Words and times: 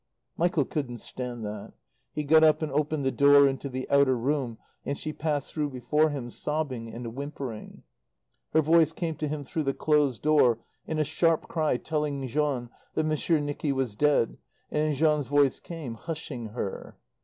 Michael 0.35 0.65
couldn't 0.65 0.97
stand 0.97 1.45
that. 1.45 1.73
He 2.11 2.23
got 2.23 2.43
up 2.43 2.63
and 2.63 2.71
opened 2.71 3.05
the 3.05 3.11
door 3.11 3.47
into 3.47 3.69
the 3.69 3.87
outer 3.91 4.17
room, 4.17 4.57
and 4.83 4.97
she 4.97 5.13
passed 5.13 5.53
through 5.53 5.69
before 5.69 6.09
him, 6.09 6.31
sobbing 6.31 6.91
and 6.91 7.13
whimpering. 7.15 7.83
Her 8.51 8.63
voice 8.63 8.93
came 8.93 9.13
to 9.17 9.27
him 9.27 9.43
through 9.43 9.61
the 9.61 9.75
closed 9.75 10.23
door 10.23 10.57
in 10.87 10.97
a 10.97 11.03
sharp 11.03 11.47
cry 11.47 11.77
telling 11.77 12.25
Jean 12.25 12.71
that 12.95 13.03
Monsieur 13.05 13.37
Nicky 13.37 13.71
was 13.71 13.93
dead, 13.93 14.39
and 14.71 14.95
Jean's 14.95 15.27
voice 15.27 15.59
came, 15.59 15.93
hushing 15.93 16.47
her. 16.47 16.97